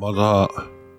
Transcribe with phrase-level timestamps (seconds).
[0.00, 0.48] まだ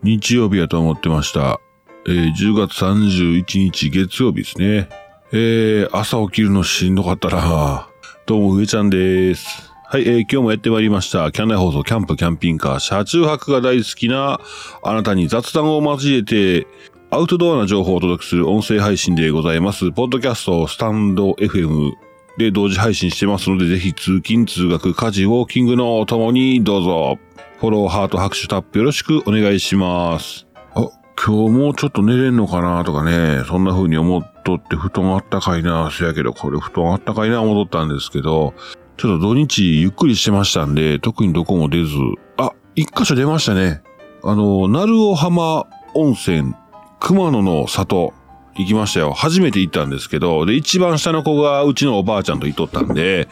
[0.03, 1.59] 日曜日やと思ってました。
[2.07, 4.89] えー10月31日月曜日ですね。
[5.31, 7.89] えー朝起きるのしんどかったな
[8.25, 9.71] どうも、上ちゃんです。
[9.87, 11.31] はい、えー今日もやってまいりました。
[11.31, 14.39] キャンナイ放送キャンプキャンピングカー車中泊が大好きな
[14.81, 16.65] あなたに雑談を交えて
[17.11, 19.91] アウトドアな情報をお届けする音声配信でございます。
[19.91, 21.91] ポッドキャスト、スタンド FM
[22.37, 27.19] で同時配信してますので、ぜひ通勤、通学、家事、ウォーキングのともにどうぞ。
[27.57, 30.45] フォロー、ハート、拍手、タップよろしくお願いします。
[30.73, 38.53] あ、今日もうちょっと寝れんのかなとかね、そんな風に思っとって布団あったかいな、そやけど、これ布団あったかいな思っとったんですけど、
[38.97, 41.95] ちょっと土日ゆっくりしてましたんで、特にどこも出ず、
[42.35, 43.81] あ、一箇所出ましたね。
[44.21, 46.53] あの、鳴尾浜温泉、
[46.99, 48.13] 熊野の里、
[48.57, 49.13] 行きましたよ。
[49.13, 53.29] 初めて行ったんですけど、で、一番下の子がうちのおばあちゃんと行っとったんで、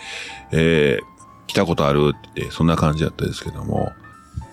[0.51, 3.91] えー、来たことあるって、そんな感じだったですけども、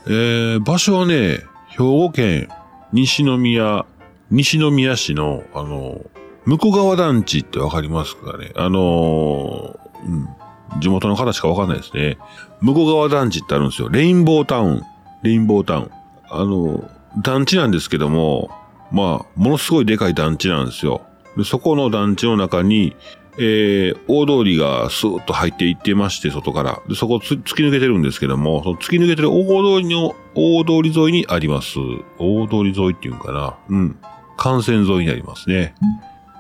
[0.07, 2.49] えー、場所はね、兵庫県
[2.93, 3.87] 西宮、
[4.31, 6.01] 西宮市の、あの、
[6.47, 12.19] 向川団地ってわかりますかねあのーうん、地元の方しかわかんないですね。
[12.61, 13.89] 向川団地ってあるんですよ。
[13.89, 14.83] レインボータウン。
[15.23, 15.91] レインボータウン。
[16.31, 16.91] あの、
[17.23, 18.51] 団地なんですけども、
[18.91, 21.03] まあ、ものすごいでかい団地なんですよ。
[21.37, 22.97] でそこの団地の中に、
[23.39, 26.83] えー、大通りがスーッと入っていってまして、外から。
[26.89, 31.79] でそこ突き抜けてるんですけども、その突き抜けてる大通りの、大通り沿いにあります。
[32.19, 33.57] 大通り沿いっていうんかな。
[33.69, 33.99] うん。
[34.43, 35.75] 幹線沿いにありますね。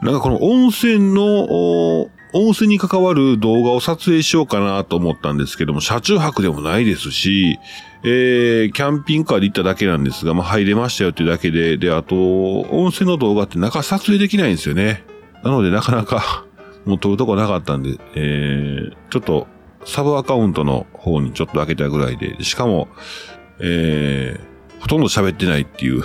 [0.02, 7.58] なんかこの温泉の、温泉に関わる動画を撮影しようかなと思ったんですけども、車中泊でもないですし、
[8.02, 12.16] えー、キャンピングカーで行っただけなんですが、まあ、入れましたよっていうだけで、で、あと、
[12.70, 15.04] 温泉の動画って中撮影できないんですよね。
[15.42, 16.44] なので、なかなか、
[16.84, 19.47] もう撮るとこなかったんで、えー、ちょっと、
[19.84, 22.89] サブアカウントの方にちょっと開けたぐらいで、しかも、
[23.61, 26.03] えー、ほとんど喋ってないっていう、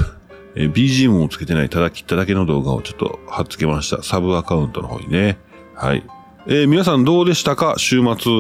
[0.56, 4.02] えー BGM もつけてない、ただ切っただけの動画をちょっと貼っつけました。
[4.04, 5.38] サブアカウントの方にね。
[5.73, 6.04] はい。
[6.48, 7.76] えー皆さんどうでしたか？
[7.78, 8.32] 週末。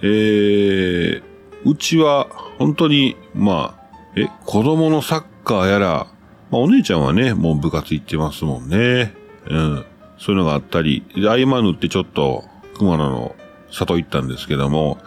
[0.00, 1.22] えー、
[1.64, 6.06] うちは本当に、まあ、え、子供のサッカーやら、
[6.50, 9.12] まあお姉ちゃんはね、もう部活行ってますもんね。
[9.46, 9.84] うん。
[10.18, 12.44] そういうのがあったり、で、合間縫ってちょっと、
[12.76, 13.34] 熊野の
[13.70, 14.98] 里行ったんですけども、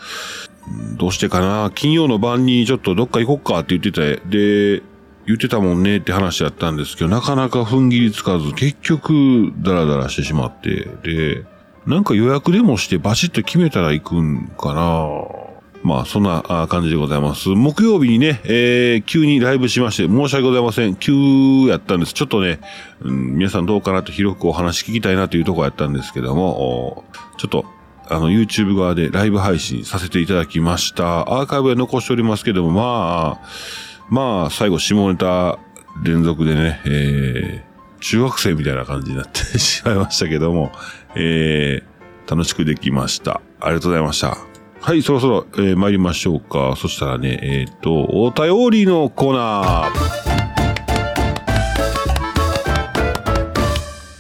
[0.98, 4.84] どうしてかな金曜の晩にちょっとどっか行こっかって言ってて、で、
[5.26, 11.46] 言ってたもんねって話だったんですけど、なかなか踏ん切りつかず、結局、ダラダラしてしまって、で、
[11.86, 15.51] なんか予約でもしてバシッと決めたら行くんかな。
[15.84, 17.50] まあ、そんな感じでございます。
[17.50, 20.96] 木曜日にね、えー、急にライブしまして、申し訳ございません。
[20.96, 21.12] 急
[21.68, 22.14] やったんです。
[22.14, 22.60] ちょっとね、
[23.02, 27.04] うん、皆さんどうかなと広くお話聞きたいなというところやったんですけども、
[27.38, 27.66] ちょっと、
[28.10, 31.22] あの、YouTube 側でライブ配信させていただきました。
[31.22, 33.48] アーカイブは残しておりますけども、まあ、
[34.10, 35.58] まあ、最後、下ネタ
[36.04, 40.72] 連続でね、えー、中学生みたいな感じになってしまいましたけども、
[41.16, 43.42] えー、楽しくできました。
[43.60, 44.51] ありがとうございました。
[44.84, 46.74] はい、そろそろ、えー参りましょうか。
[46.76, 49.92] そしたらね、えっ、と、お便りのコーナー。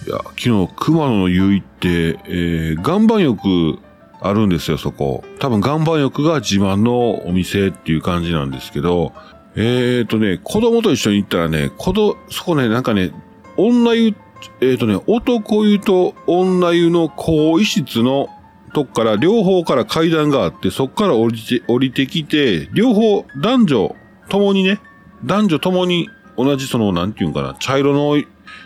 [0.08, 3.80] いや、昨日、熊野の湯行って、えー、岩盤浴
[4.22, 5.24] あるんですよ、そこ。
[5.40, 9.14] 多分岩盤浴が自慢のお店っていう感じなんですけど、
[9.56, 13.12] えーとね、子供と一緒に行ったらね、子供、そこね、なんかね、
[13.58, 14.16] 女湯、
[14.62, 18.30] えーとね、男湯と女湯の更衣室の
[18.74, 23.96] とこから、両方から階段があって、そこから降りて、降りてきて、両方、男女
[24.30, 24.80] ともにね、
[25.24, 28.16] 男女ともに同じその、なんていうんかな、茶色の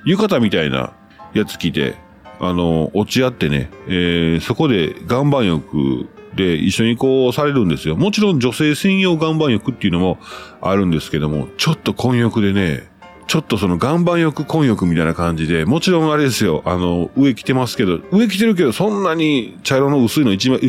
[0.05, 0.93] 浴衣みたいな
[1.33, 1.95] やつ着て、
[2.39, 7.95] あの、落ち合ってね、えーそこで岩盤浴で一緒にこうされるんですよ。
[7.95, 10.17] もちろん女性専用岩盤浴っていうのも
[10.61, 12.89] あるんですけども、ちょっと混浴でね、
[13.27, 20.59] ちょっとその岩盤浴混浴みたいな感じで、もちろんあれですよ、あの、上着てますけど、上着てるけどそんなに茶色の薄いの一枚、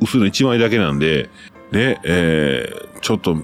[0.00, 1.28] 薄いの一枚だけなんで、
[1.72, 3.36] ね、えーちょっと、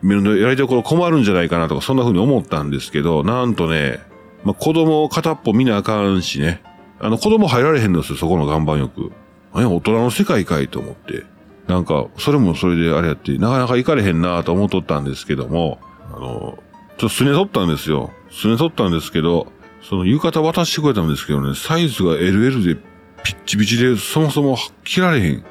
[0.00, 3.98] 目のやりどころ困るんじゃないかなとか、そんな風に思ったんですけど、なんとね、
[4.44, 6.62] まあ、子供を片っぽ見なあかんしね、
[7.00, 9.10] あの、子供入られへんのですよ、そこの岩盤浴。
[9.52, 11.24] 何や大人の世界かいと思って。
[11.66, 15.80] なんか、それもそれであれやって、なかなか行かれへんなと思っとったんですけども、
[16.14, 18.12] あの、ちょっとすね取ったんですよ。
[18.30, 19.52] すね取ったんですけど、
[19.82, 22.74] その浴衣渡してくれたんですけどね、サイズが LL で
[23.22, 25.38] ピッチピチで、そもそも着られへん。
[25.38, 25.42] っ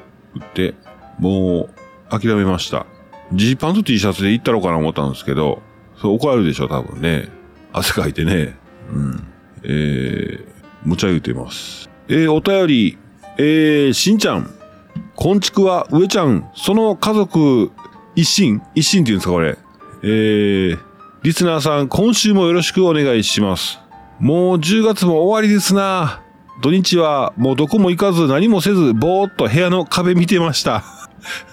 [0.54, 0.74] て、
[1.18, 1.68] も
[2.10, 2.86] う、諦めました。
[3.32, 5.62] ジーパンと T シャツで行ったろうかな思ったんですけど、
[5.96, 7.28] そう怒られるでしょ、多分ね。
[7.72, 8.56] 汗かいてね。
[8.92, 9.26] うん。
[9.64, 10.44] えー、
[10.84, 11.90] 無茶言うてます。
[12.08, 12.98] えー、お便り、
[13.38, 14.50] えー、しんちゃん。
[15.14, 17.70] こんちくは、上ちゃん、その家族、
[18.14, 18.62] 一心？
[18.74, 19.58] 一心って言うんですか、これ。
[20.02, 20.78] えー、
[21.22, 23.80] リスナーさん、今週もよろしくお願いします。
[24.20, 26.22] もう10月も終わりですな。
[26.62, 30.84] 土日はもうどこも行かず何もせず、ぼーっと部屋の壁見てました。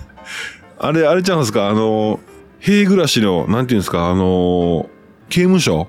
[0.78, 1.68] あれ、あれちゃうんですか？
[1.70, 2.20] あの、
[2.60, 4.10] 塀暮らしの、なんていうんですか？
[4.12, 4.88] あの、
[5.30, 5.88] 刑務所？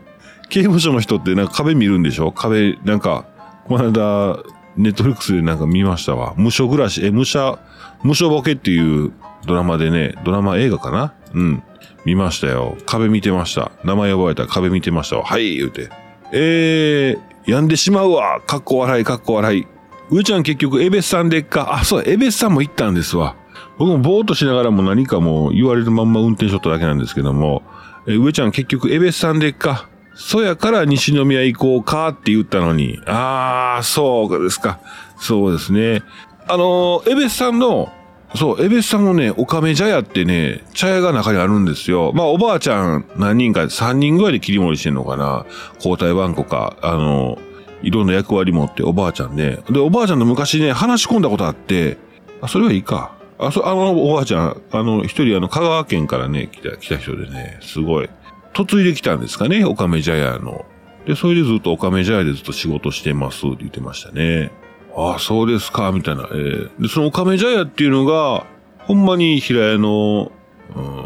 [0.49, 2.33] 刑務所の人ってなんか壁見るんでしょ？
[2.33, 3.27] 壁、なんか、
[3.67, 4.43] この間、
[4.79, 6.33] ネットフリックスでなんか見ましたわ。
[6.39, 7.59] 無所暮らし、え、無所、
[8.03, 9.13] 無所ボケっていう
[9.47, 11.13] ドラマでね、ドラマ映画かな？
[11.35, 11.63] うん。
[12.07, 12.79] 見ましたよ。
[12.87, 13.73] 壁見てました。
[13.83, 15.21] 名前覚えたら壁見てました。
[15.21, 15.91] はい、言うて。
[16.33, 18.41] えー、病んでしまうわ。
[18.47, 19.67] かっこ笑い、かっこ笑い。
[20.11, 21.75] 上ちゃん結局、エベスさんでっか。
[21.75, 23.35] あ、そう、エベスさんも行ったんですわ。
[23.77, 27.65] 僕もぼーっとしながらも何かもう言われるまんま運転しとっただけなんですけども、
[28.07, 29.89] えー上ちゃん結局、エベスさんでっか。
[30.15, 33.01] そやから西宮行こうかって言ったのに。
[33.07, 34.79] あー、そうですか。
[35.19, 36.05] そうですね。
[36.47, 37.93] あのー、エベスさんの、
[38.35, 42.13] そう、エベスさんのね、おかめ茶屋ってね、茶屋が中にあるんですよ。
[42.15, 45.47] まあ、おばあちゃん何人か、3人ぐらいで切り盛りしてんのかな。
[45.77, 47.39] 交代番号か、あの、
[47.83, 49.61] いろんな役割持って、おばあちゃんね。
[49.71, 51.99] で、おばあちゃんと昔ね、話し込んだことあって、
[52.41, 53.17] あ、それはいいか。
[53.39, 58.09] あ、そ、あの、おばあちゃん、あの、一人あの、香川県からね、来た、来た人でね、すごい、
[58.55, 60.65] 嫁いできたんですかね、おかめ茶屋の。
[61.07, 64.51] で、それでずっとおかめ茶屋でずっと仕事してますって言ってましたね。
[64.97, 66.23] ああ、そうですか、みたいな。
[66.23, 68.47] えーで、そのおかめ茶屋っていうのが、
[68.79, 70.33] ほんまに平屋の、
[70.75, 71.05] うん、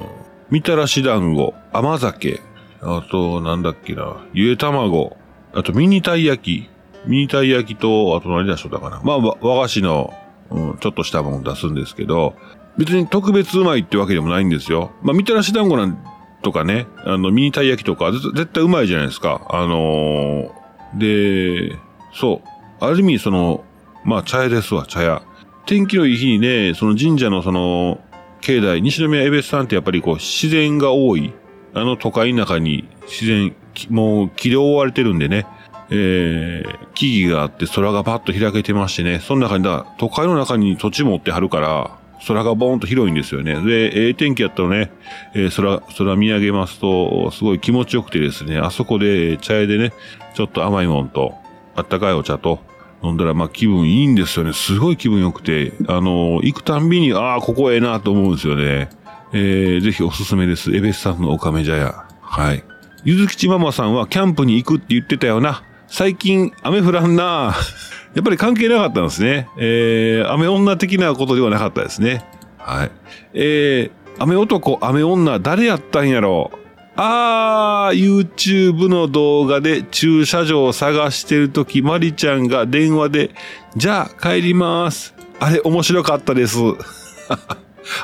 [0.50, 2.40] みたらし団子、甘酒、
[2.82, 5.16] あと、なんだっけな、ゆえ卵、
[5.52, 6.70] あとミニたい焼き、
[7.06, 9.00] ミニたい焼きと、あと何出しとったかな。
[9.02, 10.14] まあ、和菓子の、
[10.50, 12.34] うん、ちょっとしたもの出すんですけど、
[12.78, 14.92] 別に特別うまいってわけでもないんですよ。
[15.02, 15.98] まあ、みたらし団子なん
[16.42, 19.46] とかね、あの、ミニたい焼きとか、絶対うまいじゃないですか。
[19.50, 20.60] あのー
[20.98, 21.76] で、
[22.12, 22.48] そう。
[22.80, 23.64] ある意味、その、
[24.04, 25.22] まあ、茶屋ですわ、茶屋。
[25.66, 28.00] 天気のいい日にね、その神社のその、
[28.40, 31.32] 境内、西宮エベスさんってやっぱりこう、自然が多い。
[31.72, 33.54] あの都会の中に自然、
[33.90, 35.46] もう木で覆われてるんでね、
[35.90, 43.54] えー、木々があって空がパッと開けてましてね、その中にだ、都会の中に土地持ってはるから、空がボーンと広いんですよね。
[43.62, 44.90] で、ええ天気やったらね、
[45.34, 49.92] えー空、空見上げますと、すごい気持ちよくてですね、あそこで茶屋でね、
[50.34, 51.34] ちょっと甘いもんと、
[51.76, 52.60] あったかいお茶と、
[53.02, 54.52] 飲んだら、まあ気分いいんですよね。
[54.52, 58.90] すごい気分良くて、あの行くたんびに、ああ、ここええなと思うんですよね。
[59.32, 60.74] えー、ぜひおすすめです。
[60.74, 62.04] エベスさんのおかめ茶屋。
[62.20, 62.64] はい。
[63.04, 65.62] ゆずきちママさんはキャンプに行くって言ってたよな。
[65.86, 67.54] 最近雨降らんな
[68.14, 69.48] やっぱり関係なかったんですね。
[69.56, 72.24] えー、雨女的なことではなかったですね。
[72.58, 72.90] はい。
[73.34, 76.59] えー、雨男、雨女、誰やったんやろう
[77.02, 83.30] あー、YouTube の動画で駐車場を探してるとき、マリちゃんが電話で、
[83.74, 85.14] じゃあ帰ります。
[85.38, 86.58] あれ面白かったです。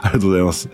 [0.01, 0.71] ありがとうございます。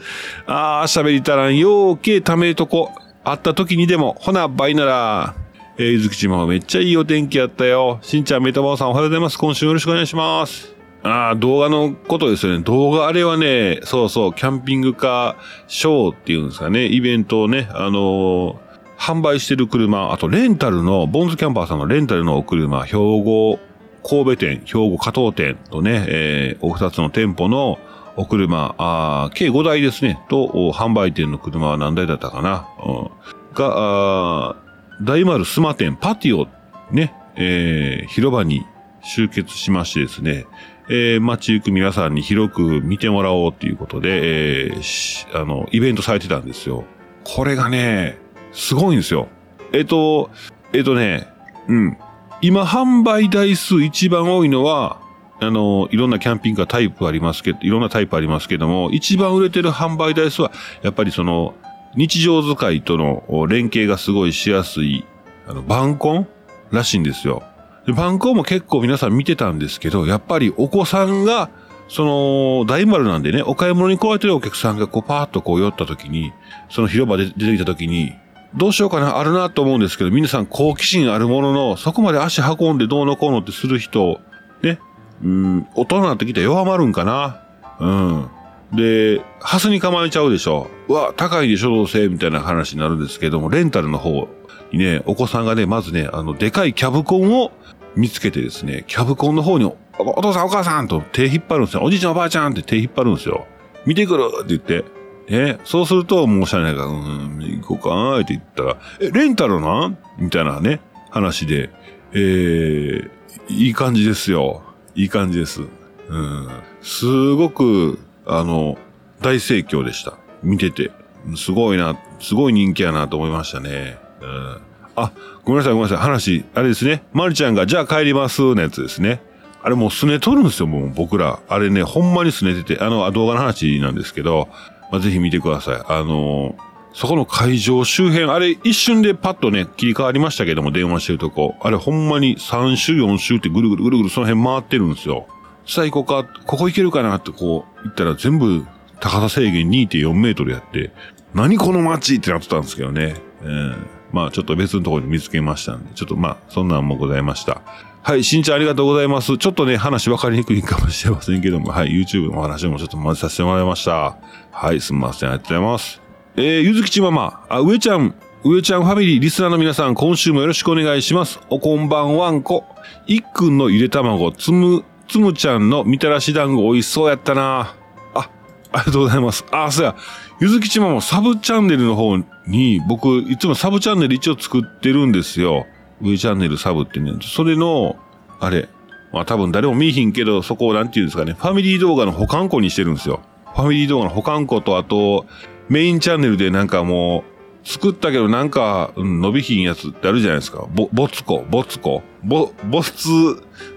[0.47, 2.93] あー、喋りたらん、ようけためとこ。
[3.25, 5.35] 会った時にでも、ほな、バイなら。
[5.77, 7.99] えー、ゆずきちまめっちゃいいお天気やったよ。
[8.03, 9.39] しんちゃん、メタバーさんおはようございます。
[9.39, 10.72] 今週よろしくお願いします。
[11.05, 12.65] あー、動画のことですよね。
[12.65, 18.73] 動画あれはね、そうそう、キャンピングカーショーっていうんですかね、イベントをね、あのー
[19.03, 23.59] 販売してる車、あとレンタルの、ボンズキャンパーさんのレンタルのお車、兵庫
[24.05, 27.81] 神戸店、兵庫加東店とね、えー、お二つの店舗の
[28.17, 33.11] お車、あ計5台ですね、と、販売店の車は何台だったかな、うん、
[33.55, 34.55] が、
[35.03, 36.47] 大丸スマ店パティオ、
[36.93, 38.65] ね、えー広場に
[39.03, 40.47] 集結しましてですね、
[40.89, 46.85] えー街行く皆さんに広く見てもらおうということで、えーあの、イベントされてたんですよ。
[47.25, 48.19] これがね、
[48.53, 49.29] すごいんですよ。
[49.73, 50.31] えっ、と、
[50.73, 51.29] えっ、とね、
[51.69, 51.97] うん。
[52.41, 55.01] 今販売台数一番多いのは、
[55.41, 61.55] あの、いろんなキャンピングカータイプありますけど、いろんなタイプありますけども、一番売れてる販売台数は、やっぱりその、
[61.95, 65.05] 日常使いとの連携がすごいしやすい、
[65.47, 66.29] あの、バンコン
[66.71, 67.43] らしいんですよ。
[67.87, 71.51] でバンコも結構皆さん見てたんですけど、やっぱりお子さんが、
[71.89, 76.33] その、大丸なんでね、お買い物に来られてるお客さんがこうパーッとこう寄った時に、
[76.71, 78.15] その広場で出てきた時に、
[78.55, 84.21] どうしようかな、あるなと思うんですけど、皆さん好奇心あるものの、そこまで足運んでどうのこうのってする人、
[84.63, 84.79] ね、
[85.23, 87.43] うん、大人になってきて弱まるんかな。
[87.81, 88.31] うん。
[88.73, 90.69] で、ハスに構えちゃうでしょ。
[90.89, 94.29] うわ、高いでしょ、どうせ、みたいな話になるんですけども、レンタルの方
[94.73, 97.53] にね、お子さんがね、まずね、あの、でかいキャブコンを
[97.97, 101.83] 見つけてですね、キャブコンの方に、おお父さんお母さんと手引っ張るんですよ。
[101.85, 103.47] おじいちゃんおばあちゃんって手引っ張るんですよ。
[103.85, 104.85] 見てくるって言って。
[105.29, 109.99] ね、そうすると、もうしゃあないから、うん、行こうかって言ったら、え、レンタルなん？
[110.19, 111.71] みたいなね、話で、
[112.13, 113.11] えー、
[113.49, 114.63] いい感じですよ。
[114.95, 115.63] いい感じです。
[116.09, 116.49] うん。
[116.83, 118.79] すごく、あの、
[119.21, 120.15] 大盛況でした。
[120.43, 120.91] 見てて。
[121.37, 123.99] すごいな、すごい人気やなと思いましたね。
[124.21, 124.61] うん。
[124.97, 125.13] あ、
[125.45, 126.05] ごめんなさいごめんなさい。
[126.05, 127.05] 話、あれですね。
[127.13, 129.21] まるちゃんが、じゃあ帰りますのやつですね。
[129.65, 131.39] あれもうすね取るんですよ、もう僕ら。
[131.49, 134.49] あれね、ほんまにすねてて、あの、動画の話なんですけど、
[134.91, 135.83] まあ、ぜひ見てください。
[135.87, 141.55] あのーそこの会場周辺、あれ一瞬でパッとね、切り替わりましたけども、電話してるとこ。
[141.63, 145.27] あれほんまに3周4周ってぐるぐるぐるぐるその辺回ってるんですよ。
[145.67, 148.67] さあ行こうか、ここ行けるかなってこう、行ったら全部
[149.01, 150.93] 高さ制限2.4メートルやって、
[151.35, 153.17] 何この街ってなってたんですけどね。
[153.43, 153.87] うん。
[154.13, 157.63] まあちょっと別のところで見つけましたんで、ちょっとまあそんなんもございました。
[158.03, 159.39] はい、しんちゃんありがとうございます。
[159.39, 164.17] ちょっとね、話分かりにくいかもしれませんけども、はい、YouTube の話もちょっと混ぜさせてもらいました。
[164.51, 166.03] はい、すみません、ありがとうございます。
[166.35, 171.39] えー、ゆずきちママ、あ、上ちゃん、上ちゃんファミリー、リスナーの皆さん、今週もよろしくお願いします。
[171.49, 172.65] おこんばんわんこ。
[173.07, 177.75] いっくんのゆで卵、つむ、つむちゃんのみたらし団子美味しそうやったな。
[178.15, 178.31] あ、
[178.73, 179.45] ありがとうございます。
[179.51, 179.97] あ、そうや。
[180.41, 182.17] ゆずきちママ、サブチャンネルの方
[182.47, 185.67] に、僕、いつもサブチャンネル一応作ってるんですよ。
[186.01, 187.13] 上チャンネルサブってね。
[187.23, 187.97] それの、
[188.41, 188.69] あれ、
[189.13, 193.21] まあ多分誰も見えひんけど、そこをなんて言うんですかね、ファミリー動画の保管庫にしてるんですよ。
[193.55, 195.27] ファミリー動画の保管庫と、あと、
[195.69, 197.32] メインチャンネルでなんかもう、
[197.65, 200.67] 作ったけどなんか、うん、伸びひんやつってあるじゃないですか。
[200.75, 202.03] ぼ、ボツコ、ボツコ。
[202.25, 203.09] ぼ、ボツ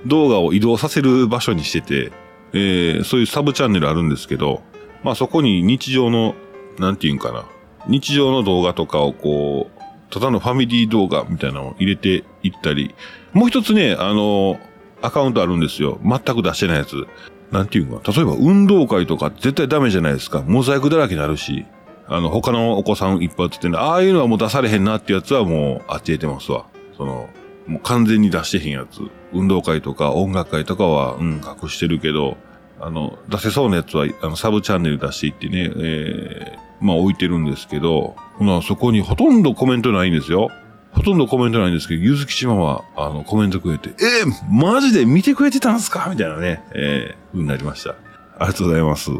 [0.05, 2.11] 動画を移動させる場所にしてて、
[2.53, 4.61] えー、そういうサブチャンネルあるんですけど、
[5.03, 6.35] まあそこに日常の、
[6.79, 7.45] なんていうんかな。
[7.87, 9.81] 日常の動画とかをこう、
[10.13, 12.95] ただのファミリー動画みたいなのを入れていったり、
[13.33, 14.59] もう一つね、あの、
[15.01, 15.99] アカウントあるんですよ。
[16.03, 17.05] 全く出してないやつ。
[17.51, 20.43] なんていうか、例えば運動会とか絶対ダメじゃないですか。
[20.47, 21.65] モザイクだらけになるし。
[22.07, 26.65] あの、他のお子さんいっぱい映ってんああいうのはもう出されへんなってやつはもうあっちえてますわ。
[26.97, 27.29] その、
[27.67, 29.01] もう完全に出してへんやつ。
[29.33, 32.37] 運動会とか音楽会とかは、うん、隠してるけど、
[32.79, 40.51] あの、出せそうなやつは、あの、サブチャンネル出していってね、えー、まあ置いてるんですけど、まあそこにほとんどコメントないんですよ。
[40.91, 46.07] ほとんどコメントないんですけど、ゆずきちまは、あの、コメントくれて、えー、マジで見てくれてたんすか？
[46.09, 47.91] みたいなね、えー、ふうになりました。
[48.37, 49.11] ありがとうございます。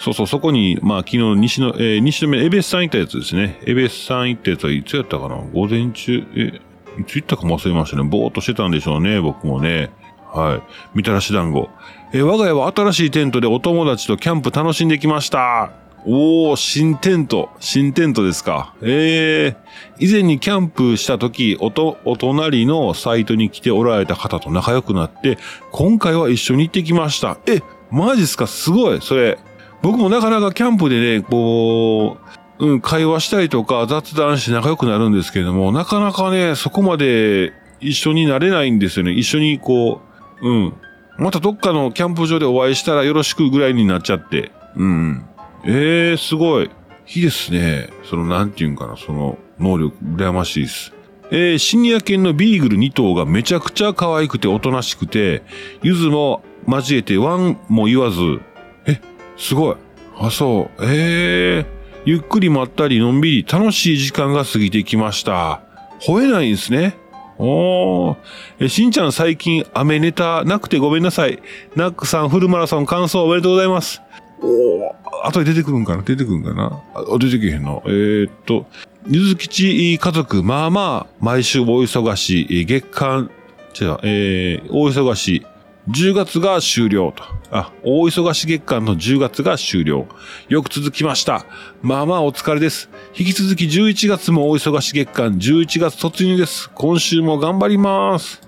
[0.00, 3.60] そうそう、そこに、まあ、昨日、西の、えー、西の目、エベスさん行ったやつですね。
[3.66, 5.36] エベスさん行ったやつはいつやったかな？
[5.52, 6.60] 午前中、え、
[7.00, 8.04] いつ行ったかも忘れましたね。
[8.04, 9.90] ぼーっとしてたんでしょうね、僕もね。
[10.32, 10.62] はい。
[10.94, 11.68] みたらし団子。
[12.12, 15.72] えー、我が家は新しいテントでお友達とキャンプ楽しんできました。
[16.06, 17.50] おー、新テント。
[17.58, 18.74] 新テントですか。
[18.82, 19.56] え
[19.98, 25.38] えー、以前にキャンプした時、おと、お隣のサイトに来ておられた方と仲良くなって、
[25.72, 27.36] 今回は一緒に行ってきました。
[27.46, 28.46] え、マジっすか？
[28.46, 29.00] すごい。
[29.00, 29.38] それ、
[29.82, 32.18] 僕もなかなかキャンプでね、こ
[32.58, 39.12] う、うん、会話したりとか雑談して仲良くなるんですけれども、なかなかね、そこまで一緒になれないんですよね。
[39.12, 40.00] 一緒にこ
[40.42, 40.74] う、うん。
[41.18, 44.52] またどっかのキャンプ場でお会いしたらよろしくぐらいになっちゃって。
[44.76, 45.24] うん。
[45.64, 46.70] ええー、すごい。
[47.10, 47.90] いいですね。
[48.04, 50.92] その、なんていうんかな、その、能力、羨ましいです。
[51.30, 55.42] えー、シニア犬のビーグル2頭がめちゃくちゃ可愛くておとなしくて、
[55.82, 58.40] ゆずも交えてワンも言わず、
[59.38, 59.76] すごい。
[60.18, 60.84] あ、そう。
[60.84, 61.66] ええ、
[62.04, 65.62] ゆっくりまったりのんびり楽しい時間が過ぎてきました。
[66.00, 66.96] 吠えないんですね。
[67.38, 68.16] おー。
[68.58, 71.40] え、しんちゃん最近雨ネタなくてごめんなさい。
[71.76, 74.02] ナックさんフルマラソン完走おめでとうございます。
[74.40, 74.92] おー、
[75.24, 76.02] 後で出てくるんかな？
[76.02, 76.82] 出てくるんかな？
[76.94, 77.82] あ、出てけへんの？
[77.86, 78.66] えー、っと、
[79.08, 83.30] ゆずきち家族、まあまあ、毎週お忙しい、月間、
[83.80, 85.46] 違う、えー、大忙しい、
[85.88, 87.24] 10月が終了と。
[87.50, 90.06] あ、大忙し月間の10月が終了。
[90.48, 91.46] よく続きました。
[91.80, 92.90] まあまあお疲れです。
[93.16, 96.68] 引き続き11月も大忙し月間、11月突入です。
[96.74, 98.42] 今週も頑張ります。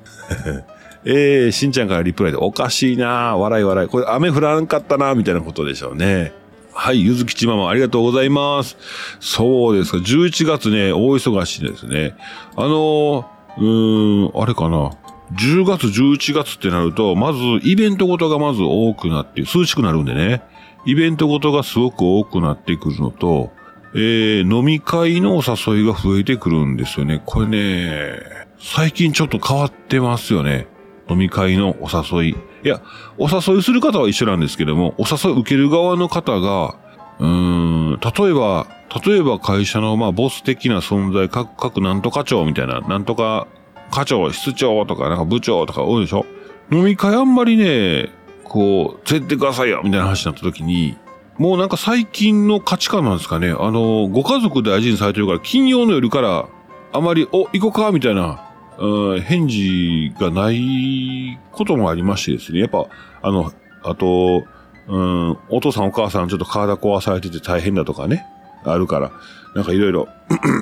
[1.06, 3.88] えー、しんちゃんからリプライでおかしいな笑い笑い。
[3.88, 6.34] これ雨降らんかったなみたいなことでしょうね。
[6.74, 8.76] はい、ゆずきちママありがとうございます。
[9.18, 12.14] そうですか、11月ね、大忙しですね。
[12.54, 13.24] あのー、
[13.56, 14.90] うーん、あれかな。
[15.34, 20.42] 10月、11月ってなると、まずイベントごとがまず多くなって、涼しくなるんでね、
[20.86, 23.52] イベントごとがすごく多くなってくるのと、
[23.94, 27.22] えー、飲み会のお誘いが増えてくるんですよね。
[27.24, 28.20] これね、
[28.58, 30.68] 最近ちょっと変わってますよね。
[31.08, 32.36] 飲み会のお誘い。
[32.64, 32.80] いや、
[33.18, 36.76] お誘いする方は一緒なんですけども、お誘い受ける側の方が、
[37.18, 38.66] うーん、例えば、
[39.04, 43.46] 例えば会社のまあボス的な存在、各、各なんとか長みたいな、なんとか
[43.90, 46.26] 課長、室長とか、なんか部長とか多いでしょ？
[46.72, 48.10] 飲み会あんまりね、
[48.44, 50.96] こう、連れてくださいよみたいな話になった時に、
[51.38, 53.50] もうなんか最近の価値観なんですかね。
[53.50, 56.48] あの、ご家族大事にされてるから、金曜の夜から、
[56.92, 58.44] あまり、お、行こうかみたいな、
[58.78, 62.60] うん、返事がないこともありましてですね。
[62.60, 62.86] やっぱ、
[63.22, 64.44] あの、あと、
[64.88, 68.26] うん、お父さんお母さんちょっと体壊されてて大変だとかね。
[68.64, 69.12] あるから、
[69.54, 70.08] なんかいろいろ、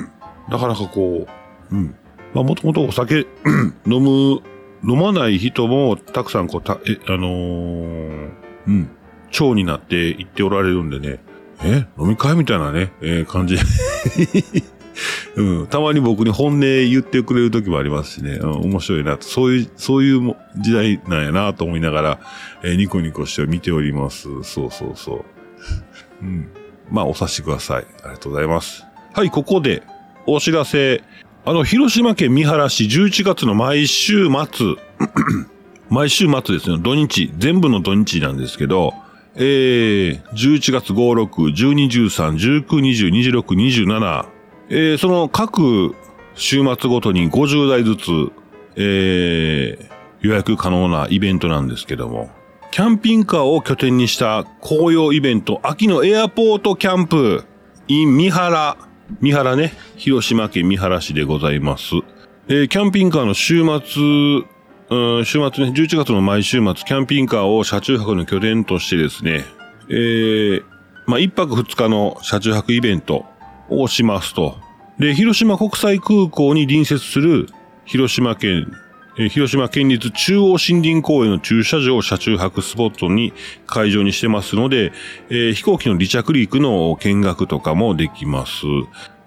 [0.48, 1.26] なかなかこ
[1.70, 1.94] う、うん。
[2.34, 3.26] まあもともとお酒
[3.86, 4.40] 飲む、
[4.84, 8.30] 飲まない人もたくさんこう、た、え、あのー、
[8.66, 8.90] うん、
[9.32, 11.20] 腸になっていっておられるんでね、
[11.64, 13.56] え飲み会みたいなね、えー感じ。
[15.36, 15.66] うん。
[15.68, 18.38] たまに僕に本音言ってくれる時もありますしね。
[18.40, 19.24] うん、面白いなと。
[19.24, 22.20] そういう、そういうも時代なんやなと思いながら、
[22.62, 24.28] えーニコニコして見ております。
[24.42, 25.24] そうそうそ
[26.22, 26.24] う。
[26.24, 26.48] うん。
[26.90, 27.86] まあ、お察しください。
[28.02, 28.84] ありがとうございます。
[29.12, 29.82] はい、ここで、
[30.26, 31.02] お知らせ。
[31.48, 34.76] あの、広島県三原市11月の毎週末、
[35.88, 38.92] 毎週末ですね、土日、全部の土日なんですけど、
[39.34, 44.26] えー、11月5、6、12、13、19、20、26、27、
[44.68, 45.94] えー、その各
[46.34, 48.10] 週末ごとに50台ずつ、
[48.76, 49.88] えー、
[50.20, 52.30] 予約可能なイベントなんですけども、
[52.72, 57.46] キャンピングカーを拠点にした紅葉イベント、秋のエアポートキャンプ、
[57.86, 58.87] in 三原、
[59.20, 61.94] 三原ね、広島県三原市でございます。
[62.48, 64.02] えーキャンピングカーの週末、
[64.90, 69.44] うん週末ね、11月の毎週末、キャンピングカーを車中泊の拠点としてですね、
[69.90, 70.64] えー、
[71.06, 73.24] まあ、一泊二日の車中泊イベント
[73.70, 74.56] をしますと。
[74.98, 77.48] で、広島国際空港に隣接する
[77.86, 78.70] 広島県、
[79.18, 83.32] え広島県立中央森林公園の駐車場を車中泊スポットに
[83.66, 84.92] 会場にしてますので、
[85.28, 88.62] え飛行機の離着陸の見学とかもできます。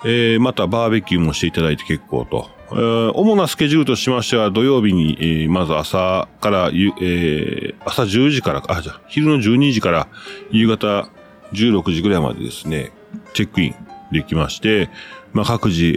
[0.05, 2.49] えまたバーベキューもしていただいて結構と。
[2.73, 10.07] え主なスケジュールとしましては土曜日に、えーまず朝から、えー朝10時から、あ、じゃ昼の12時から
[10.51, 11.09] 夕方
[11.51, 12.91] 16時ぐらいまでですね、
[13.33, 13.75] チェックイン
[14.11, 14.89] できまして、
[15.33, 15.89] まあ、各自、え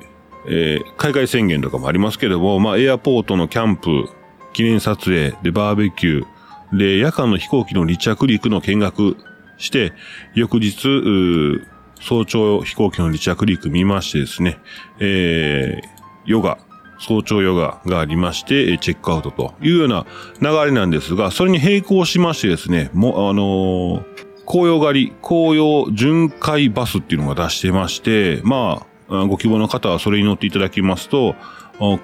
[0.00, 0.11] ー
[0.46, 4.08] えー海外宣言とかもありますけども、まあ、エアポートのキャンプ、
[4.52, 9.16] 記念撮影、で、バーベキュー、で、夜間の飛行機の離着陸の見学
[9.58, 9.92] して、
[10.34, 11.60] 翌日、
[12.00, 14.58] 早朝飛行機の離着陸見ましてですね、
[15.00, 15.92] えー
[16.24, 16.58] ヨガ、
[17.00, 20.06] 早朝ヨガがありまして、チェックアウトというような
[20.40, 28.86] 流れなんですが、それに並行しましてですね、もう、あのー紅葉狩り、紅葉巡回バスっていうのが出してまして、ま、あ
[29.28, 31.34] ご希望の方はそれに乗っていただきますと、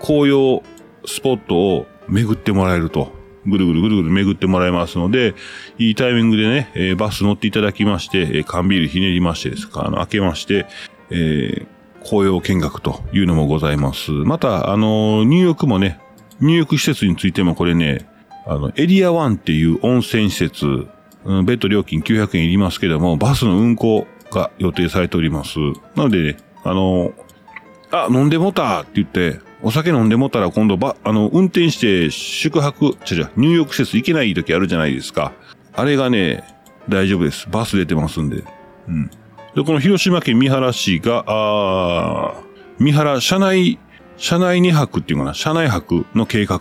[0.00, 0.62] 紅葉
[1.06, 3.16] スポットを巡ってもらえると。
[3.46, 5.34] ぐるぐるぐるぐる巡ってもらえますので、
[5.78, 10.66] いいタイミングでね、えーバス乗っていただきまして、えー缶ビールひねりましてですか、あの、開けまして、
[11.10, 11.66] えー
[12.04, 14.12] 紅葉見学というのもございます。
[14.12, 15.98] また、あの、入浴もね、
[16.40, 18.08] 入浴施設についてもこれね、
[18.46, 20.66] あの、エリア1っていう温泉施設、
[21.24, 25.58] うんベッド料金900円いりますけども、バスの運行が予定されております。
[25.96, 27.12] なのでね、あの、
[27.90, 35.32] あ、飲んでもたって言って、お酒飲んでもたら今度ば、あの、運転して宿泊、違う違う、入浴施設行けない時あるじゃないですか。
[35.72, 36.44] あれがね、
[36.88, 37.48] 大丈夫です。
[37.50, 38.44] バス出てますんで。
[38.88, 39.10] うん。
[39.54, 42.34] で、この広島県三原市が、あ
[42.78, 43.78] 三原車内、
[44.16, 46.60] 車内2泊っていうかな、車内泊の計画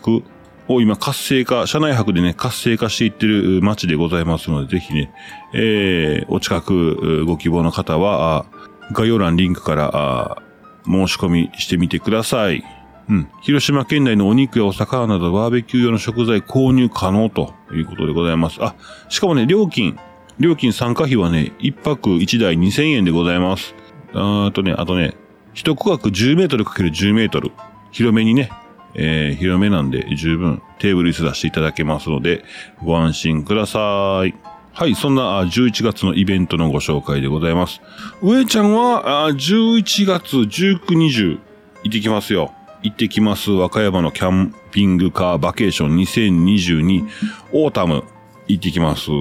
[0.68, 5.12] を今活性化、車内泊でね、活性化していってる街でございますので、ぜひね、
[5.54, 8.46] えー、お近くご希望の方は、
[8.92, 10.42] 概要欄リンクから、
[10.86, 12.64] 申し込みしてみてください。
[13.10, 13.30] うん。
[13.42, 18.58] 広島県内のお肉やお魚などバーベキュー用の食材購入可能ということでございます。
[18.62, 18.76] あ、
[19.10, 19.98] しかもね、料金、
[20.40, 23.76] 料金参加費はね、一泊一台2000円でございます。
[24.14, 25.16] あとね、あとね、
[25.54, 27.52] 一区画10メートルかける10メートル。
[27.92, 28.52] 広めにね、
[28.94, 32.44] えー、広めなんで十分テーブル椅子出していただけますので、
[32.84, 34.47] ご安心ください。
[34.78, 37.82] はい、そんな11月のイベントのご紹介でございます。
[38.22, 41.40] 上ちゃんは11月19、20
[41.84, 42.54] 行ってきますよ。
[42.84, 43.50] 行ってきます。
[43.50, 47.10] 和歌山のキャンピングカーバケーション2022
[47.54, 48.04] オータム
[48.48, 49.10] 行ってきます。
[49.10, 49.14] い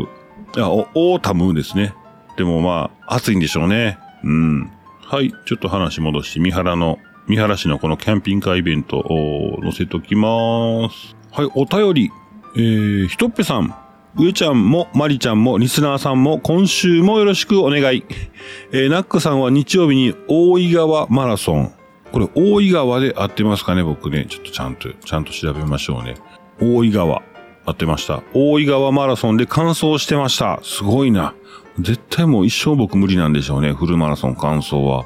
[0.57, 1.95] や、オータムですね。
[2.37, 3.99] でもまあ、暑いんでしょうね。
[4.25, 4.71] うん。
[5.01, 11.17] はい、ちょっと話戻して、三原の、三原市のこのキャンピングカーイベントを載せときます。
[11.33, 12.11] はい、お便り。
[12.57, 13.75] えー、ひとっぺさん。
[14.19, 18.03] 上ちゃんも、まりちゃんも、リスナーさんも、今週もよろしくお願い。
[18.73, 21.73] えー、ナックさんは日曜日に大井川マラソン。
[22.13, 26.15] これ、大井川で合ってますかね僕ね、ちょっとちゃんと、ちゃんと調べましょうね。
[26.61, 27.23] 大井川。
[27.67, 28.23] 合ってました。
[28.33, 30.61] 大井川マラソンで完走してました。
[30.63, 31.35] すごいな。
[31.79, 33.73] 絶対もう一生僕無理なんでしょうね。
[33.75, 35.05] フルマラソン完走は。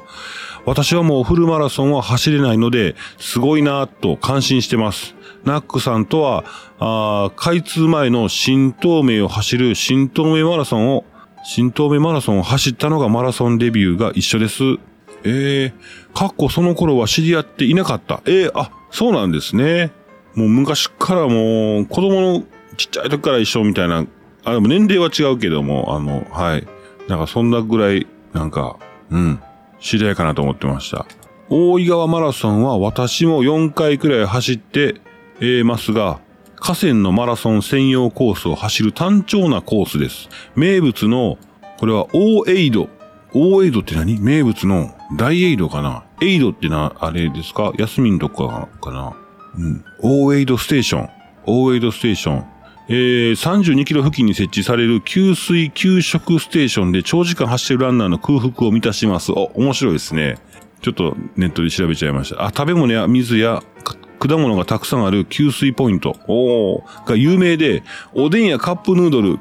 [0.65, 5.15] 私はもうフルマラソンは走れないので、すごいなぁと感心してます。
[5.45, 6.43] ナックさんとは、
[6.79, 11.05] あ開通前の新東名を走る新東名マラソンを、
[11.43, 14.63] 新東名マラソンを走ったのがマラソンデビューが一緒です。
[15.23, 15.73] えー、
[16.13, 18.21] かっこその頃は知り合っていなかった。
[18.25, 19.91] えー、あ、そうなんですね。
[20.35, 22.43] もう昔からもう子供の
[22.77, 24.05] ちっちゃい時から一緒みたいな、
[24.43, 26.67] あ、でも年齢は違うけども、あの、はい。
[27.07, 28.77] なんかそんなぐらい、なんか
[29.09, 29.39] うん。
[29.79, 31.05] 知り合いかなと思ってました。
[31.49, 35.01] 大井川マラソンは私も4回くらい走って、
[35.41, 36.19] えますが、
[36.55, 40.29] 河川のマラソン専用コースを走る単調なコースです。
[40.55, 41.37] 名物の、
[41.79, 42.87] これは大エイド。
[43.33, 44.19] 大エイドって何？
[44.19, 46.03] 名物の大エイドかな？
[46.21, 47.71] エイドってな、あれですか？
[47.79, 49.13] 休みんとこかかな？
[49.57, 49.83] うん。
[50.01, 51.09] 大エイドステーション。
[51.45, 52.45] 大エイドステーション。
[52.89, 59.31] えー、32キロ付近に設置される給水給食ステーションで長時間走ってるランナーの空腹を満たします。
[59.31, 60.37] お、面白いですね。
[60.81, 62.43] ちょっとネットで調べちゃいました。
[62.43, 63.63] あ、食べ物や水や
[64.21, 66.15] 果物がたくさんある給水ポイント。
[66.27, 67.81] おが有名で、
[68.13, 69.39] おでんやカップヌードル、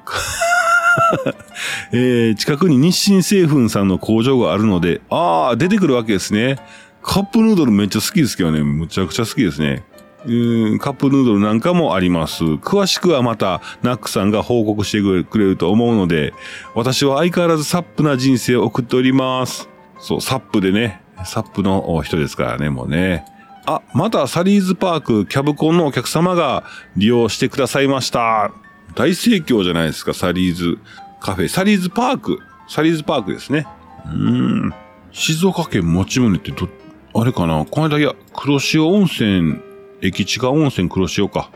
[1.93, 6.57] えー、近くに日清製粉さんの工場があるので、あー、出てくるわけですね。
[7.03, 8.62] カップヌードルめっちゃ好きですけどね。
[8.62, 9.83] むちゃくちゃ好きですね。
[10.23, 12.45] カップヌードルなんかもあります。
[12.45, 16.33] 詳しくはまた、ナックさんが報告してくれると思うので、
[16.75, 19.69] 私は相変わらずサップな人生を送っております。
[19.99, 23.25] そう、サップでね、サップの人ですからね、もうね。
[23.70, 26.64] あ、またサリーズパーク、キャブコンのお客様が
[26.96, 28.50] 利用してくださいました。
[28.96, 30.78] 大盛況じゃないですか、サリーズ
[31.20, 31.48] カフェ。
[31.48, 32.40] サリーズパーク。
[32.68, 33.68] サリーズパークですね。
[34.06, 34.74] うーん。
[35.12, 36.68] 静岡県持ち宗ってど、
[37.14, 37.64] あれかな？
[37.64, 39.61] この間、いや、黒潮温泉、
[40.02, 41.50] 駅地下温泉黒潮か。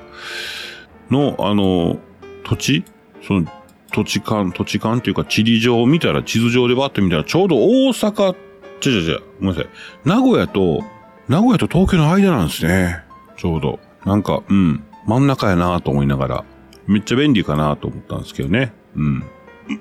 [1.11, 1.99] の、あの、
[2.45, 2.85] 土地？
[3.27, 3.47] その、
[3.93, 8.35] 土地勘、土地勘っていうか地理上を見たら、地図上でバッと見たら、ちょうど大阪、
[8.81, 9.69] ちゃちゃちゃ、ごめんなさい。
[10.05, 10.83] 名古屋と、
[11.29, 13.03] 名古屋と東京の間なんですね。
[13.37, 13.81] ちょうど。
[14.05, 14.85] なんか、うん。
[15.07, 16.45] 真ん中やなと思いながら、
[16.87, 18.73] めっちゃ便利かなと思ったんですけどね。
[18.95, 19.25] うん。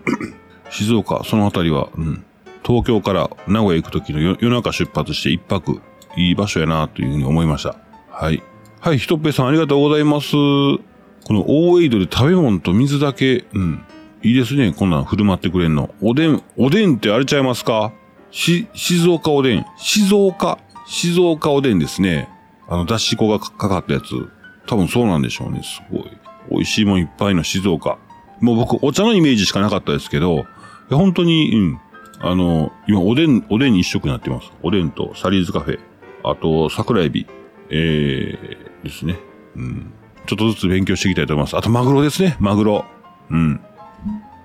[0.72, 2.26] 静岡、そのあたりは、うん。
[2.66, 5.82] 東京から名古屋行くときの夜夜中出発して一泊、
[6.16, 7.76] いい場所やなというふうに思いました。
[8.10, 8.42] はい。
[8.80, 10.32] はい、ひとっぺさんありがとうございます。
[10.32, 13.84] この大エイドで食べ物と水だけ、うん。
[14.24, 15.94] いいですね、こんなん振る舞ってくれんの。
[16.02, 17.92] おでん、おでんってあれちゃいますか？
[18.32, 19.66] し、静岡おでん。
[19.78, 22.30] 静岡、静岡おでんですね。
[22.68, 24.30] あの、だし粉がかかったやつ。
[24.66, 26.12] 多分そうなんでしょうね、すごい。
[26.50, 27.98] 美味しいもんいっぱいの静岡。
[28.40, 30.46] もう僕、お茶のイメージしかなかったですけど、
[30.90, 31.80] 本当に、うん。
[32.20, 34.52] あの、今、おでん、おでんに一色になってます。
[34.62, 35.80] おでんとサリーズカフェ。
[36.24, 37.28] あと、桜エビ。
[37.70, 39.18] えー、ですね。
[39.56, 39.94] うん。
[40.26, 41.58] ちょっとずつ勉強していきたいと思います。
[41.58, 42.38] あと、マグロですね。
[42.40, 42.86] マグロ。
[43.30, 43.62] うん。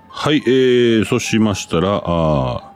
[0.09, 2.68] はい、えー、そうしましたら、あー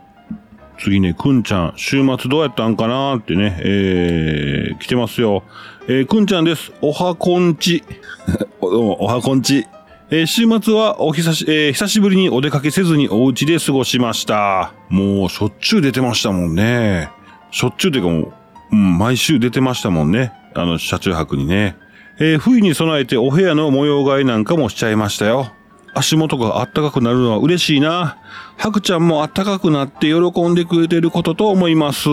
[0.80, 5.44] 次ね、くんちゃん、週末どうやったんかなーってね、えー、来てますよ。
[5.88, 6.72] えー、くんちゃんです。
[6.82, 7.84] おはこんち。
[8.62, 9.66] どうも、おはこんち。
[10.10, 14.74] えー週末はお久し、えー久しぶりにお出かけせずにお家で過ごしました。
[14.90, 17.10] もう、しょっちゅう出てましたもんね。
[17.52, 18.34] しょっちゅうというかもう、
[18.72, 20.32] うん、毎週出てましたもんね。
[20.54, 21.76] あの、車中泊にね。
[22.20, 25.52] えー冬に備えてお部屋の模様替えなんかもしちゃいましたよ。
[25.94, 28.18] 足元があったかくなるのは嬉しいな。
[28.58, 32.10] ハクちゃんもあったかくなって喜んでくれてることと思います。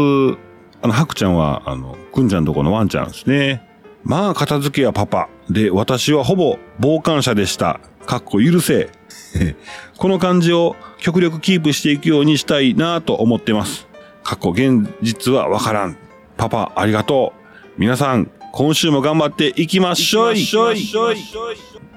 [0.83, 3.66] あの、ハクちゃんは、あの、くんちゃんとこのワンちゃんですね。
[4.03, 5.29] まあ、片付けやパパ。
[5.49, 7.81] で、私はほぼ傍観者でした。
[8.07, 8.90] かっこ許せ。
[9.99, 13.87] この感じを極力キープしていくようにしたいなと思ってます。
[14.23, 15.97] かっこ現実はわからん。
[16.37, 17.71] パパ、ありがとう。
[17.79, 20.37] 皆さん、今週も頑張っていきましょい。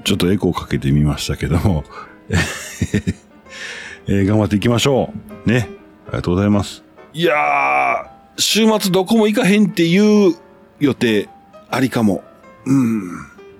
[0.03, 1.83] ちょっとエコーかけてみましたけども。
[4.07, 5.13] えー頑張っていきましょ
[5.45, 5.49] う。
[5.49, 5.69] ね。
[6.07, 6.83] ありがとうございます。
[7.13, 10.35] いやー、週末どこも行かへんっていう
[10.79, 11.29] 予定
[11.69, 12.23] ありかも。
[12.65, 13.11] うん。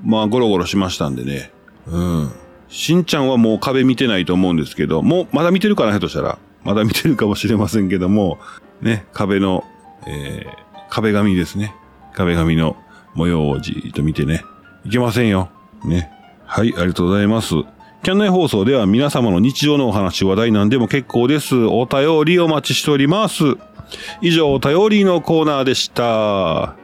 [0.04, 1.52] まあ、ゴロゴロしましたんでね。
[1.88, 2.32] うん。
[2.68, 6.40] しんちゃんはもう壁見てないと思うんですけど、もうまだ見てるかな、ひょっとしたら。
[6.64, 8.40] まだ見てるかもしれませんけども、
[8.82, 9.64] ね、壁の、
[10.08, 11.76] えー、壁紙ですね。
[12.14, 12.78] 壁紙の
[13.14, 14.44] 模様をじーっと見てね。
[14.86, 15.50] いけませんよ。
[15.86, 16.12] ね。
[16.46, 17.56] はい、ありがとうございます。
[18.04, 21.56] キャンナイ放送では皆様の日常のお話、話題なんでも結構です。
[21.56, 23.44] お便りお待ちしております。
[24.22, 26.76] 以上、お便りのコーナーでした。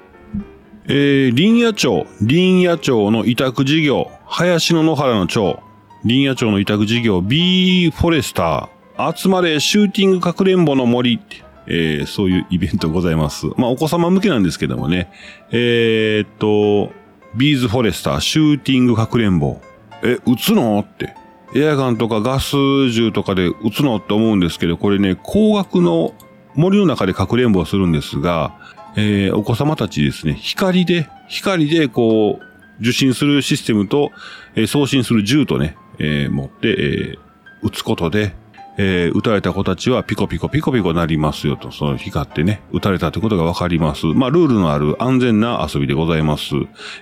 [0.86, 5.60] えー、林野町、林野町の委託事業、林の野原の町、
[6.04, 11.20] 林野町の委託事業、ビーフォレスター、集まれシューティングかくれんぼの森、
[11.68, 13.46] えー、そういうイベントございます。
[13.58, 15.12] まあ、お子様向けなんですけどもね。
[15.52, 16.92] えー、っと、
[17.36, 19.62] ビーズフォレスター、シューティングかくれんぼ。
[20.04, 20.80] え、撃つの？
[20.80, 21.16] って。
[21.56, 22.56] エアガンとかガス
[22.92, 26.14] 銃とかで撃つのって思うんですけど、これね、高額の
[26.56, 28.56] 森の中でかくれんぼをするんですが、
[28.96, 34.12] えーお子様たちですね、光で、光でこう、受信するシステムと、
[34.56, 37.20] えー送信する銃とね、えー持って、えー
[37.62, 38.34] 撃つことで、
[38.82, 44.06] えー撃たれた子たちはピコピコピコピコなりますよと、その光ってね、撃たれたということがわかります。
[44.06, 46.56] まあ、ルールのある安全な遊びでございます。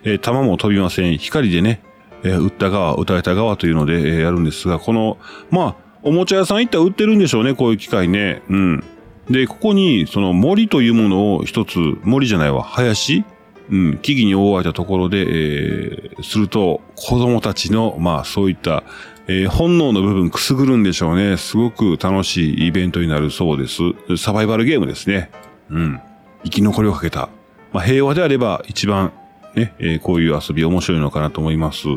[0.04, 1.18] えー弾も飛びません。
[1.20, 1.82] 光でね、
[2.24, 5.20] えー撃った側、撃たれた側というので、えーやるんですが、この、
[5.52, 8.42] まあ、おもちゃ屋さん行ったら売ってるんでしょうね、こういう機械ね。
[8.50, 8.84] うん。
[9.30, 13.24] で、ここに、その森というものを一つ、森じゃないわ、林？
[13.70, 18.84] うん、木々に覆われたところで、えー、すると、子供たちの、まあ、そういった、
[19.30, 21.36] えー、本能の部分くすぐるんでしょうね。
[21.38, 23.82] すごく楽しいイベントになるそうです。
[24.18, 25.30] サバイバルゲームですね。
[25.70, 26.02] うん。
[26.44, 27.30] 生き残りをかけた。
[27.74, 29.12] まあ、平和であれば一番、
[29.56, 31.88] ね、えー、こういう遊び面白いのかなと思います。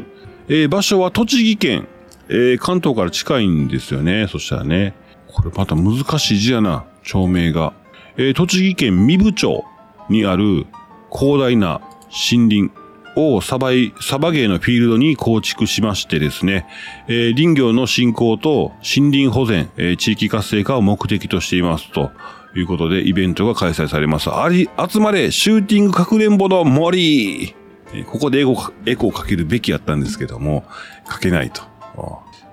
[0.48, 1.86] えー、場所は栃木県。
[2.28, 4.26] えー、関東から近いんですよね。
[4.28, 4.94] そしたらね。
[5.28, 6.84] これまた難しい字やな。
[7.04, 7.72] 町名が。
[8.16, 9.64] えー、栃木県三部町
[10.08, 10.66] にある
[11.12, 12.72] 広大な森林
[13.16, 16.66] をサバイ、サバゲーのフィールドに構築しましてですね、
[17.08, 22.10] えー、林業の振興と森林保全、えー、地域活性化を目的としていますと
[22.56, 24.30] いうことでイベントが開催されます。
[24.30, 27.54] あり、集まれシューティングかくれんぼの森
[27.92, 30.64] えー、ここでエゴ、エコをかけるべきやったんですけども、
[31.06, 31.62] かけないと。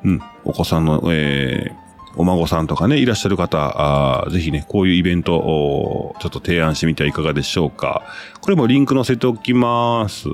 [0.03, 0.21] うん。
[0.43, 1.86] お子さんの、えー、
[2.17, 8.03] お孫さんとかね、いらっしゃる方、あぜひね、こういうイベントをちょっと提案してみてはいかがでしょうか。
[8.41, 10.27] これもリンク載せておきます。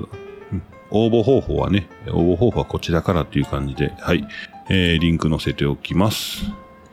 [0.90, 4.26] 応募方法はね、応募方法はこちらからっていう感じで、はい。
[4.70, 6.44] えー、リンク載せておきます。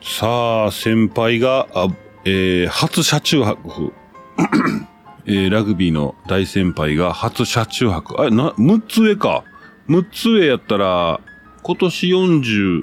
[0.02, 1.88] さあ、先輩が、あ
[2.24, 3.92] えー、初車中泊。
[5.24, 8.20] えー、ラグビーの大先輩が初車中泊。
[8.20, 9.44] あれ、な、6つ上か。
[9.88, 11.20] 6つ上やったら、
[11.62, 12.82] 今年48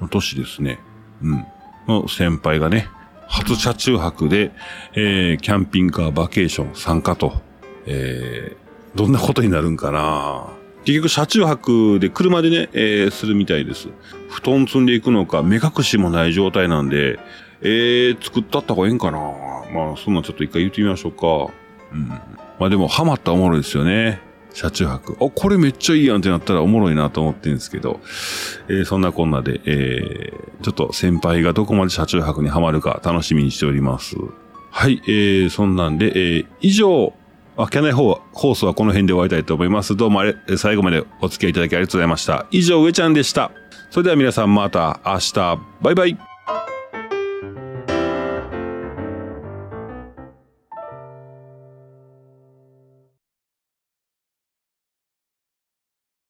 [0.00, 0.80] の年ですね。
[1.22, 1.46] うん。
[1.88, 2.88] の先輩がね、
[3.26, 4.52] 初車中泊で、
[4.94, 7.40] えー、キャンピングカーバケーション参加と、
[7.86, 10.46] えー、どんなことになるんかな
[10.84, 13.88] 結局車中泊で車でね、えー、するみたいです。
[14.30, 17.18] 布団積んでいくのか、目隠しもない状態なんで、
[17.60, 21.52] えー、作ったった方がええんかなまあ、そんなちょっと一回言ってみましょうか。
[21.92, 22.08] うん。
[22.58, 24.22] まあでも、ハマったおもろいですよね。
[24.52, 25.16] 車中泊。
[25.20, 28.00] あ、これめっちゃいいやんってなったらおもろいなと思ってるんですけど、
[28.68, 34.16] えー、そんなこんなで、えー、ちょっと先輩がどこまで車中泊にはまるか楽しみにしております。
[34.70, 37.14] はい、えー、そんなんで、えー、以上、
[37.56, 38.20] あ、キャナイ放
[38.54, 39.96] 送はこの辺で終わりたいと思います。
[39.96, 42.46] どうもあれ、最後までお付き合いいただきありがとうございました。
[42.50, 43.50] 以上、上ちゃんでした。
[43.90, 46.37] それでは皆さんまた明日、バイバイ。